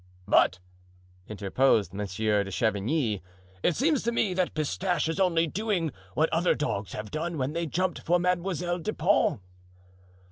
[0.27, 0.57] "But,"
[1.27, 3.21] interposed Monsieur de Chavigny,
[3.61, 7.53] "it seems to me that Pistache is only doing what other dogs have done when
[7.53, 9.39] they jumped for Mademoiselle de Pons."